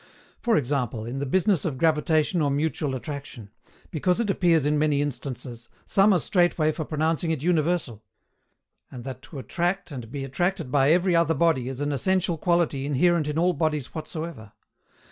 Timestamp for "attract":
9.37-9.91